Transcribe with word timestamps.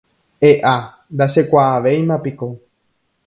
E'a, 0.51 0.75
ndachekuaavéimapiko. 1.13 2.47